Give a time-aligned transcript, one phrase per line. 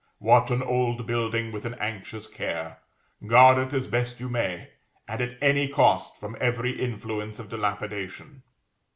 [0.19, 2.79] Watch an old building with an anxious care;
[3.27, 4.69] guard it as best you may,
[5.07, 8.41] and at any cost from every influence of dilapidation.